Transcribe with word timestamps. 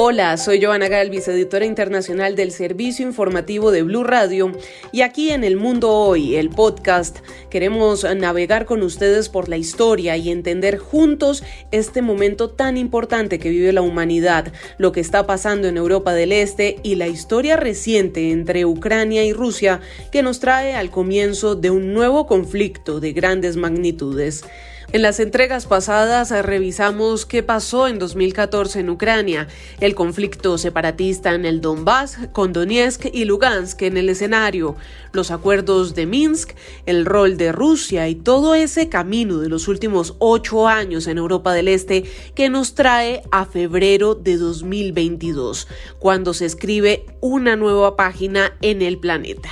Hola, 0.00 0.36
soy 0.36 0.62
Joana 0.62 0.86
Galvis, 0.86 1.26
editora 1.26 1.64
internacional 1.64 2.36
del 2.36 2.52
Servicio 2.52 3.04
Informativo 3.04 3.72
de 3.72 3.82
Blue 3.82 4.04
Radio, 4.04 4.52
y 4.92 5.00
aquí 5.00 5.30
en 5.30 5.42
El 5.42 5.56
Mundo 5.56 5.90
Hoy, 5.90 6.36
el 6.36 6.50
podcast, 6.50 7.18
queremos 7.50 8.04
navegar 8.04 8.64
con 8.64 8.84
ustedes 8.84 9.28
por 9.28 9.48
la 9.48 9.56
historia 9.56 10.16
y 10.16 10.30
entender 10.30 10.78
juntos 10.78 11.42
este 11.72 12.00
momento 12.00 12.48
tan 12.48 12.76
importante 12.76 13.40
que 13.40 13.50
vive 13.50 13.72
la 13.72 13.82
humanidad, 13.82 14.52
lo 14.78 14.92
que 14.92 15.00
está 15.00 15.26
pasando 15.26 15.66
en 15.66 15.76
Europa 15.76 16.14
del 16.14 16.30
Este 16.30 16.76
y 16.84 16.94
la 16.94 17.08
historia 17.08 17.56
reciente 17.56 18.30
entre 18.30 18.66
Ucrania 18.66 19.24
y 19.24 19.32
Rusia 19.32 19.80
que 20.12 20.22
nos 20.22 20.38
trae 20.38 20.74
al 20.74 20.92
comienzo 20.92 21.56
de 21.56 21.70
un 21.70 21.92
nuevo 21.92 22.28
conflicto 22.28 23.00
de 23.00 23.12
grandes 23.12 23.56
magnitudes. 23.56 24.44
En 24.90 25.02
las 25.02 25.20
entregas 25.20 25.66
pasadas 25.66 26.30
revisamos 26.30 27.26
qué 27.26 27.42
pasó 27.42 27.88
en 27.88 27.98
2014 27.98 28.80
en 28.80 28.88
Ucrania, 28.88 29.46
el 29.80 29.94
conflicto 29.94 30.56
separatista 30.56 31.34
en 31.34 31.44
el 31.44 31.60
Donbass, 31.60 32.16
con 32.32 32.54
Donetsk 32.54 33.04
y 33.12 33.26
Lugansk 33.26 33.82
en 33.82 33.98
el 33.98 34.08
escenario, 34.08 34.76
los 35.12 35.30
acuerdos 35.30 35.94
de 35.94 36.06
Minsk, 36.06 36.52
el 36.86 37.04
rol 37.04 37.36
de 37.36 37.52
Rusia 37.52 38.08
y 38.08 38.14
todo 38.14 38.54
ese 38.54 38.88
camino 38.88 39.40
de 39.40 39.50
los 39.50 39.68
últimos 39.68 40.14
ocho 40.20 40.66
años 40.66 41.06
en 41.06 41.18
Europa 41.18 41.52
del 41.52 41.68
Este 41.68 42.04
que 42.34 42.48
nos 42.48 42.74
trae 42.74 43.20
a 43.30 43.44
febrero 43.44 44.14
de 44.14 44.38
2022, 44.38 45.68
cuando 45.98 46.32
se 46.32 46.46
escribe 46.46 47.04
una 47.20 47.56
nueva 47.56 47.94
página 47.94 48.56
en 48.62 48.80
el 48.80 48.98
planeta. 48.98 49.50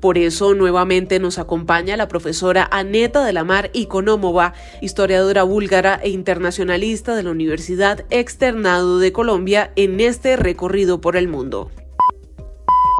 Por 0.00 0.18
eso 0.18 0.54
nuevamente 0.54 1.18
nos 1.18 1.38
acompaña 1.38 1.96
la 1.96 2.08
profesora 2.08 2.68
Aneta 2.70 3.24
de 3.24 3.32
la 3.32 3.44
Mar 3.44 3.70
Iconomova, 3.72 4.54
historiadora 4.80 5.42
búlgara 5.42 6.00
e 6.02 6.10
internacionalista 6.10 7.16
de 7.16 7.22
la 7.22 7.30
Universidad 7.30 8.04
Externado 8.10 8.98
de 8.98 9.12
Colombia 9.12 9.72
en 9.76 10.00
este 10.00 10.36
recorrido 10.36 11.00
por 11.00 11.16
el 11.16 11.28
mundo. 11.28 11.70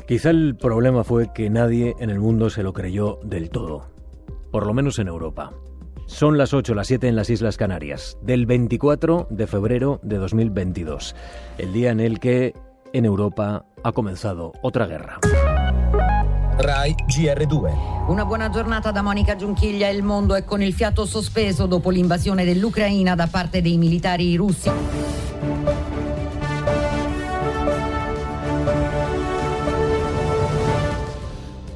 Quizá 0.07 0.31
el 0.31 0.57
problema 0.57 1.05
fue 1.05 1.33
que 1.35 1.51
nadie 1.51 1.95
en 2.01 2.09
el 2.09 2.19
mundo 2.19 2.49
se 2.49 2.63
lo 2.63 2.73
creyó 2.73 3.21
del 3.23 3.51
todo, 3.51 3.87
por 4.51 4.67
lo 4.67 4.73
menos 4.73 4.99
en 4.99 5.09
Europa. 5.09 5.53
Son 6.07 6.39
las 6.39 6.55
8, 6.55 6.75
las 6.75 6.87
7 6.87 7.07
en 7.09 7.17
las 7.17 7.29
Islas 7.29 7.59
Canarias, 7.59 8.17
del 8.23 8.47
24 8.47 9.27
de 9.29 9.47
febrero 9.47 10.01
de 10.03 10.17
2022, 10.17 11.15
el 11.59 11.75
día 11.75 11.91
en 11.91 12.01
el 12.01 12.19
que 12.19 12.55
en 12.95 13.05
Europa 13.05 13.67
ha 13.85 13.93
comenzado 13.93 14.53
otra 14.63 14.87
guerra. 14.87 15.21
RAI 16.61 16.93
GR2. 17.07 18.09
Una 18.09 18.25
buona 18.25 18.49
giornata 18.51 18.91
da 18.91 19.01
Monica 19.01 19.37
Giunchiglia. 19.37 19.87
Il 19.91 20.03
mondo 20.03 20.35
è 20.35 20.43
con 20.45 20.61
il 20.61 20.73
fiato 20.73 21.07
sospeso 21.07 21.67
dopo 21.67 21.89
l'invasione 21.89 22.45
dell'Ucraina 22.45 23.15
da 23.15 23.29
parte 23.29 23.63
dei 23.63 23.77
militari 23.77 24.35
russi. 24.35 24.69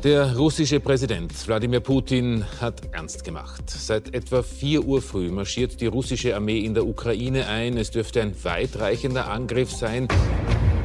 Der 0.00 0.34
russische 0.34 0.80
Präsident 0.80 1.32
Wladimir 1.46 1.80
Putin 1.80 2.44
hat 2.60 2.80
ernst 2.90 3.22
gemacht. 3.22 3.70
Seit 3.70 4.12
etwa 4.12 4.42
4 4.42 4.84
Uhr 4.84 5.00
früh 5.00 5.30
marschiert 5.30 5.80
die 5.80 5.86
russische 5.86 6.34
Armee 6.34 6.58
in 6.58 6.74
der 6.74 6.84
Ukraine 6.84 7.46
ein. 7.46 7.76
Es 7.76 7.92
dürfte 7.92 8.20
ein 8.20 8.34
weitreichender 8.42 9.30
Angriff 9.30 9.70
sein. 9.70 10.08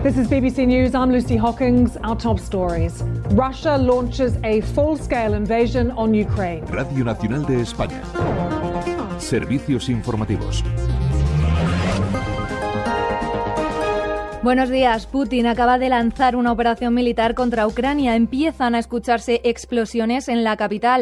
This 0.07 0.19
is 0.19 0.29
BBC 0.29 0.65
News. 0.65 0.95
I'm 0.95 1.11
Lucy 1.11 1.35
Hockings. 1.35 1.97
Our 2.01 2.15
top 2.15 2.39
stories. 2.39 3.03
Russia 3.31 3.77
launches 3.77 4.37
a 4.41 4.61
full-scale 4.61 5.33
invasion 5.33 5.91
on 5.97 6.15
Ukraine. 6.15 6.65
Radio 6.67 7.03
Nacional 7.03 7.45
de 7.45 7.59
España. 7.59 8.01
Servicios 9.19 9.89
informativos. 9.89 10.63
Buenos 14.43 14.69
días. 14.69 15.07
Putin 15.07 15.45
acaba 15.45 15.77
de 15.77 15.89
lanzar 15.89 16.37
una 16.37 16.53
operación 16.53 16.93
militar 16.93 17.35
contra 17.35 17.67
Ucrania. 17.67 18.15
Empiezan 18.15 18.75
a 18.75 18.79
escucharse 18.79 19.41
explosiones 19.43 20.29
en 20.29 20.45
la 20.45 20.55
capital. 20.55 21.01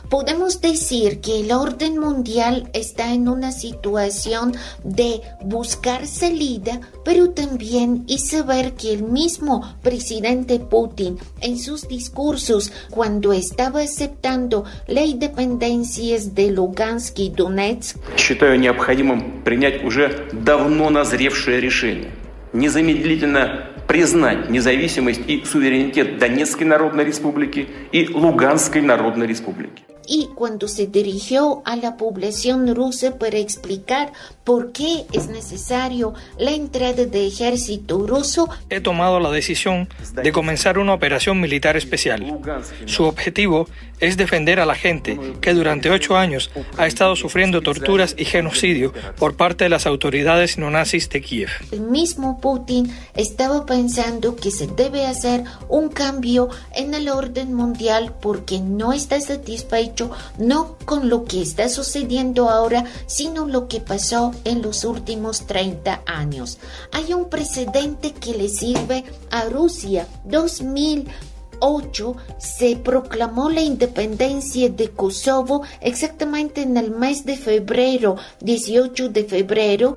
Podemos 0.10 0.60
decir 0.60 1.22
que 1.22 1.42
el 1.42 1.52
orden 1.52 2.00
mundial 2.00 2.70
está 2.74 3.14
en 3.14 3.28
una 3.28 3.52
situación 3.52 4.54
de 4.84 5.22
buscar 5.42 6.08
salida, 6.08 6.82
pero 7.06 7.30
también 7.30 8.06
y 8.08 8.18
saber 8.18 8.74
que 8.74 8.94
el 8.94 9.04
mismo 9.04 9.62
presidente 9.84 10.60
Putin 10.60 11.20
en 11.42 11.60
sus 11.60 11.88
discursos 11.88 12.72
cuando 12.90 13.34
estaba 13.34 13.82
aceptando 13.82 14.66
la 14.88 15.02
independencia 15.02 16.18
de 16.20 16.52
Lugansk 16.52 17.20
y 17.20 17.30
Donetsk, 17.30 17.98
считаю 18.18 18.60
необходимым 18.60 19.44
принять 19.44 19.84
уже 19.84 20.28
давно 20.32 20.90
назревшее 20.90 21.60
решение. 21.60 22.12
Незамедлительно 22.52 23.70
признать 23.88 24.50
независимость 24.50 25.22
и 25.28 25.44
суверенитет 25.46 26.18
Донецкой 26.20 26.68
Народной 26.68 27.06
Республики 27.06 27.68
и 27.92 28.08
Луганской 28.08 28.82
Народной 28.82 29.28
Республики. 29.28 29.84
y 30.07 30.29
cuando 30.35 30.69
se 30.69 30.87
dirigió 30.87 31.63
a 31.65 31.77
la 31.77 31.97
población 31.97 32.75
rusa 32.75 33.19
para 33.19 33.39
explicar 33.39 34.13
por 34.45 34.73
qué 34.73 35.07
es 35.13 35.29
necesario 35.29 36.15
la 36.39 36.51
entrada 36.51 37.05
de 37.07 37.27
ejército 37.27 38.07
ruso, 38.07 38.49
he 38.69 38.81
tomado 38.81 39.21
la 39.21 39.31
decisión 39.31 39.89
de 40.15 40.33
comenzar 40.33 40.79
una 40.79 40.95
operación 40.95 41.41
militar 41.41 41.77
especial. 41.77 42.39
Su 42.87 43.05
objetivo 43.05 43.67
es 44.01 44.17
defender 44.17 44.61
a 44.61 44.67
la 44.67 44.75
gente 44.75 45.19
que 45.41 45.55
durante 45.55 45.91
ocho 45.91 46.17
años 46.17 46.51
ha 46.77 46.87
estado 46.87 47.17
sufriendo 47.17 47.63
torturas 47.63 48.15
y 48.19 48.25
genocidio 48.25 48.93
por 49.19 49.37
parte 49.37 49.65
de 49.65 49.71
las 49.71 49.87
autoridades 49.87 50.59
neonazis 50.59 51.09
de 51.09 51.23
Kiev. 51.23 51.51
El 51.71 51.83
mismo 51.83 52.41
Putin 52.41 52.93
estaba 53.15 53.65
pensando 53.65 54.37
que 54.37 54.51
se 54.51 54.67
debe 54.67 55.07
hacer 55.07 55.45
un 55.69 55.89
cambio 55.89 56.51
en 56.75 56.93
el 56.93 57.09
orden 57.09 57.55
mundial 57.55 58.13
porque 58.21 58.59
no 58.59 58.93
está 58.93 59.21
satisfecho 59.21 59.94
no 60.39 60.77
con 60.85 61.09
lo 61.09 61.25
que 61.25 61.43
está 61.43 61.69
sucediendo 61.69 62.51
ahora, 62.51 62.85
sino 63.07 63.47
lo 63.47 63.69
que 63.69 63.81
pasó 63.81 64.33
en 64.45 64.63
los 64.63 64.85
últimos 64.85 65.47
30 65.47 66.03
años. 66.07 66.59
Hay 66.93 67.15
un 67.15 67.29
precedente 67.29 68.13
que 68.13 68.35
le 68.35 68.49
sirve 68.49 69.05
a 69.31 69.45
Rusia. 69.45 70.07
2008 70.25 72.17
se 72.39 72.77
proclamó 72.77 73.51
la 73.51 73.61
independencia 73.61 74.69
de 74.69 74.91
Kosovo 74.91 75.63
exactamente 75.81 76.63
en 76.63 76.77
el 76.77 76.91
mes 76.91 77.25
de 77.25 77.37
febrero, 77.37 78.17
18 78.41 79.09
de 79.11 79.25
febrero. 79.25 79.97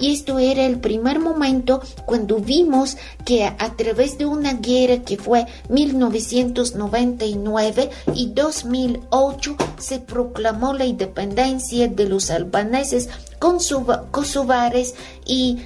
Y 0.00 0.12
esto 0.12 0.38
era 0.38 0.64
el 0.64 0.78
primer 0.80 1.20
momento 1.20 1.82
cuando 2.06 2.38
vimos 2.38 2.96
que 3.24 3.44
a 3.44 3.76
través 3.76 4.16
de 4.18 4.26
una 4.26 4.54
guerra 4.54 5.02
que 5.02 5.18
fue 5.18 5.46
1999 5.68 7.90
y 8.14 8.30
2008 8.30 9.56
se 9.78 10.00
proclamó 10.00 10.72
la 10.72 10.86
independencia 10.86 11.86
de 11.88 12.08
los 12.08 12.30
albaneses 12.30 13.10
kosovares 13.40 14.94
y 15.26 15.58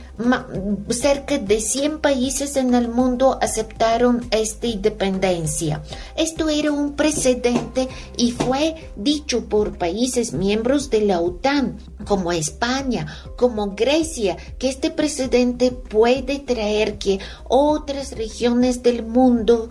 cerca 0.91 1.39
de 1.39 1.61
100 1.61 1.99
países 1.99 2.57
en 2.57 2.75
el 2.75 2.89
mundo 2.89 3.39
aceptaron 3.43 4.27
esta 4.31 4.67
independencia. 4.67 5.83
Esto 6.17 6.49
era 6.49 6.71
un 6.71 6.95
precedente 6.95 7.89
y 8.17 8.31
fue 8.31 8.91
dicho 8.97 9.47
por 9.47 9.77
países 9.77 10.33
miembros 10.33 10.89
de 10.89 11.01
la 11.03 11.21
OTAN, 11.21 11.79
como 12.07 12.33
España, 12.33 13.07
como 13.37 13.75
Grecia, 13.75 14.37
que 14.59 14.69
este 14.69 14.91
precedente 14.91 15.73
puede 15.73 16.39
traer 16.39 16.99
que 16.99 17.19
otras 17.49 18.13
regiones 18.13 18.83
del 18.83 19.05
mundo 19.05 19.69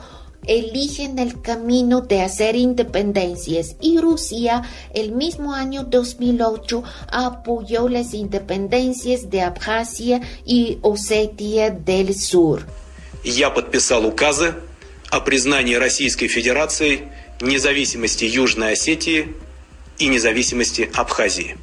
eligen 0.48 1.20
el 1.20 1.42
camino 1.42 2.02
de 2.02 2.22
hacer 2.22 2.56
independencias 2.56 3.76
y 3.82 4.00
Rusia 4.00 4.64
el 4.94 5.12
mismo 5.12 5.54
año 5.54 5.84
2008 5.84 6.84
apoyó 7.12 7.90
las 7.90 8.14
independencias 8.14 9.30
de 9.30 9.42
Abjasia 9.42 10.22
y 10.46 10.80
Osetia 10.82 11.70
del 11.70 12.14
Sur. 12.16 12.66
Я 13.24 13.50
подписал 13.50 14.06
указы 14.06 14.56
о 15.10 15.22
признании 15.22 15.76
Российской 15.76 16.28
Федерации 16.28 17.08
независимости 17.42 18.26
Южной 18.26 18.74
Осетии 18.74 19.36
и 19.98 20.08
независимости 20.08 20.90
Абхазии. 20.94 21.56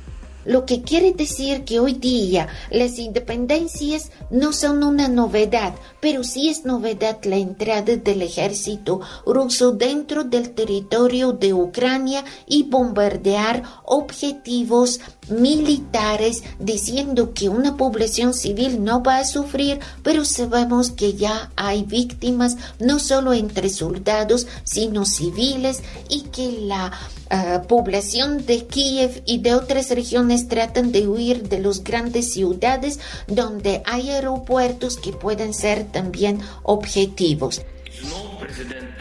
Lo 0.45 0.65
que 0.65 0.83
quiere 0.83 1.13
decir 1.13 1.65
que 1.65 1.81
hoy 1.81 1.95
día 1.95 2.49
las 2.71 2.99
independencias 2.99 4.11
no 4.31 4.53
son 4.53 4.83
una 4.83 5.09
novedad, 5.09 5.75
pero 6.01 6.25
sí 6.25 6.49
es 6.49 6.65
novedad 6.65 7.19
la 7.25 7.37
entrada 7.37 7.97
del 7.97 8.23
ejército 8.23 9.01
ruso 9.27 9.73
dentro 9.73 10.25
del 10.25 10.51
territorio 10.51 11.33
de 11.33 11.53
Ucrania 11.53 12.25
y 12.47 12.63
bombardear 12.63 13.63
objetivos 13.85 15.01
militares 15.29 16.43
diciendo 16.59 17.35
que 17.35 17.49
una 17.49 17.77
población 17.77 18.33
civil 18.33 18.83
no 18.83 19.03
va 19.03 19.19
a 19.19 19.25
sufrir, 19.25 19.81
pero 20.03 20.25
sabemos 20.25 20.91
que 20.91 21.15
ya 21.15 21.53
hay 21.57 21.85
víctimas 21.85 22.57
no 22.79 22.99
solo 22.99 23.33
entre 23.33 23.69
soldados, 23.69 24.47
sino 24.65 25.05
civiles 25.05 25.83
y 26.09 26.23
que 26.23 26.53
la 26.53 26.93
uh, 27.31 27.67
población 27.67 28.45
de 28.47 28.67
Kiev 28.67 29.23
y 29.27 29.39
de 29.39 29.55
otras 29.55 29.91
regiones 29.91 30.49
tratan 30.49 30.93
de 30.93 31.09
huir 31.09 31.49
de 31.49 31.61
las 31.61 31.83
grandes 31.83 32.33
ciudades 32.33 33.01
donde 33.27 33.83
hay 33.87 34.11
aeropuertos 34.11 34.97
que 34.97 35.13
pueden 35.13 35.55
ser 35.55 35.85
también 35.85 36.41
objetivos. 36.63 37.63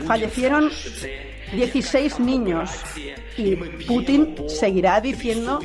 Fallecieron 0.05 0.69
16 1.53 2.19
niños 2.19 2.69
y 3.37 3.55
Putin 3.55 4.35
seguirá 4.47 5.01
diciendo 5.01 5.59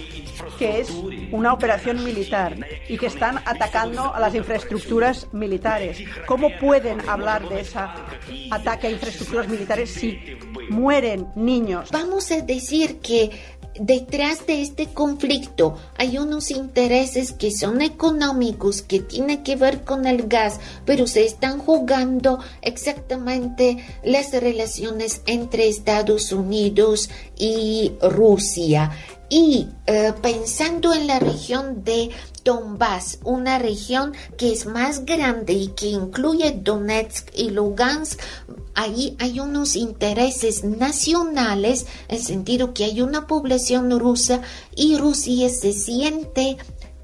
que 0.58 0.80
es 0.80 0.90
una 1.32 1.52
operación 1.52 2.02
militar 2.04 2.56
y 2.88 2.96
que 2.96 3.06
están 3.06 3.38
atacando 3.44 4.14
a 4.14 4.20
las 4.20 4.34
infraestructuras 4.34 5.32
militares. 5.32 5.98
¿Cómo 6.26 6.50
pueden 6.58 7.00
hablar 7.08 7.48
de 7.48 7.60
ese 7.60 7.78
ataque 8.50 8.86
a 8.86 8.90
infraestructuras 8.90 9.48
militares 9.48 9.90
si 9.90 10.18
mueren 10.70 11.28
niños? 11.34 11.90
Vamos 11.90 12.30
a 12.30 12.40
decir 12.40 13.00
que 13.00 13.30
detrás 13.78 14.46
de 14.46 14.62
este 14.62 14.86
conflicto 14.86 15.76
hay 15.96 16.18
unos 16.18 16.50
intereses 16.50 17.32
que 17.32 17.50
son 17.50 17.82
económicos, 17.82 18.82
que 18.82 19.00
tienen 19.00 19.42
que 19.42 19.56
ver 19.56 19.82
con 19.84 20.06
el 20.06 20.28
gas, 20.28 20.60
pero 20.84 21.06
se 21.06 21.24
están 21.24 21.58
jugando 21.58 22.38
exactamente 22.62 23.78
las 24.04 24.32
relaciones 24.32 25.22
entre 25.26 25.68
Estados 25.68 26.32
Unidos 26.32 27.10
y 27.36 27.92
Rusia. 28.00 28.90
Y 29.28 29.68
eh, 29.86 30.12
pensando 30.22 30.92
en 30.92 31.06
la 31.06 31.18
región 31.18 31.82
de 31.82 32.10
Donbass, 32.44 33.18
una 33.24 33.58
región 33.58 34.12
que 34.36 34.52
es 34.52 34.66
más 34.66 35.04
grande 35.04 35.54
y 35.54 35.68
que 35.68 35.86
incluye 35.86 36.52
Donetsk 36.52 37.30
y 37.34 37.50
Lugansk, 37.50 38.20
ahí 38.74 39.16
hay 39.18 39.40
unos 39.40 39.76
intereses 39.76 40.64
nacionales, 40.64 41.86
en 42.08 42.22
sentido 42.22 42.74
que 42.74 42.84
hay 42.84 43.00
una 43.00 43.26
población 43.26 43.98
rusa 43.98 44.42
y 44.76 44.98
Rusia 44.98 45.48
se 45.48 45.72
siente 45.72 46.58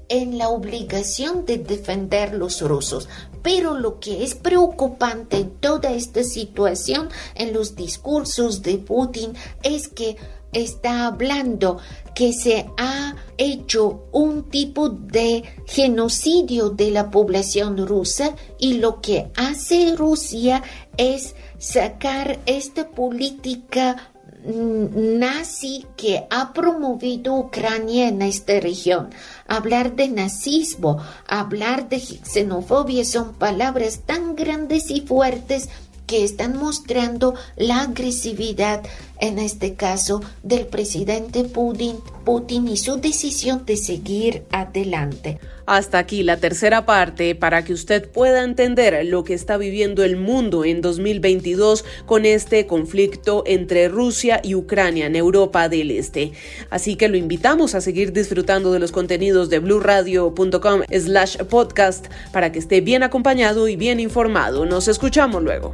en 0.09 0.37
la 0.37 0.49
obligación 0.49 1.45
de 1.45 1.57
defender 1.57 2.33
los 2.33 2.61
rusos. 2.61 3.07
Pero 3.41 3.77
lo 3.77 3.99
que 3.99 4.23
es 4.23 4.35
preocupante 4.35 5.37
en 5.37 5.51
toda 5.51 5.91
esta 5.91 6.23
situación, 6.23 7.09
en 7.35 7.53
los 7.53 7.75
discursos 7.75 8.61
de 8.61 8.77
Putin, 8.77 9.33
es 9.63 9.87
que 9.87 10.17
está 10.53 11.07
hablando 11.07 11.77
que 12.13 12.33
se 12.33 12.69
ha 12.77 13.15
hecho 13.37 14.03
un 14.11 14.49
tipo 14.49 14.89
de 14.89 15.43
genocidio 15.65 16.69
de 16.69 16.91
la 16.91 17.09
población 17.09 17.87
rusa 17.87 18.35
y 18.59 18.73
lo 18.73 19.01
que 19.01 19.31
hace 19.35 19.95
Rusia 19.95 20.61
es 20.97 21.35
sacar 21.57 22.39
esta 22.45 22.89
política 22.89 24.10
nazi 24.45 25.85
que 25.95 26.25
ha 26.29 26.53
promovido 26.53 27.35
Ucrania 27.35 28.07
en 28.07 28.21
esta 28.21 28.59
región. 28.59 29.09
Hablar 29.47 29.95
de 29.95 30.07
nazismo, 30.07 30.99
hablar 31.27 31.89
de 31.89 31.99
xenofobia 31.99 33.05
son 33.05 33.33
palabras 33.33 34.01
tan 34.05 34.35
grandes 34.35 34.89
y 34.89 35.01
fuertes 35.01 35.69
que 36.11 36.25
están 36.25 36.57
mostrando 36.57 37.35
la 37.55 37.83
agresividad, 37.83 38.83
en 39.21 39.39
este 39.39 39.75
caso, 39.75 40.21
del 40.43 40.67
presidente 40.67 41.45
Putin, 41.45 41.97
Putin 42.25 42.67
y 42.67 42.75
su 42.75 42.97
decisión 42.97 43.65
de 43.65 43.77
seguir 43.77 44.45
adelante. 44.51 45.39
Hasta 45.71 45.99
aquí 45.99 46.21
la 46.23 46.35
tercera 46.35 46.85
parte 46.85 47.33
para 47.33 47.63
que 47.63 47.71
usted 47.71 48.09
pueda 48.09 48.43
entender 48.43 49.05
lo 49.05 49.23
que 49.23 49.33
está 49.33 49.55
viviendo 49.55 50.03
el 50.03 50.17
mundo 50.17 50.65
en 50.65 50.81
2022 50.81 51.85
con 52.05 52.25
este 52.25 52.67
conflicto 52.67 53.43
entre 53.47 53.87
Rusia 53.87 54.41
y 54.43 54.53
Ucrania 54.55 55.05
en 55.05 55.15
Europa 55.15 55.69
del 55.69 55.91
Este. 55.91 56.33
Así 56.71 56.97
que 56.97 57.07
lo 57.07 57.15
invitamos 57.15 57.73
a 57.73 57.79
seguir 57.79 58.11
disfrutando 58.11 58.73
de 58.73 58.79
los 58.79 58.91
contenidos 58.91 59.49
de 59.49 59.59
bluradio.com 59.59 60.81
slash 60.91 61.37
podcast 61.49 62.07
para 62.33 62.51
que 62.51 62.59
esté 62.59 62.81
bien 62.81 63.01
acompañado 63.01 63.69
y 63.69 63.77
bien 63.77 64.01
informado. 64.01 64.65
Nos 64.65 64.89
escuchamos 64.89 65.41
luego. 65.41 65.73